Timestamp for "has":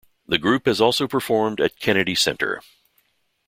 0.65-0.81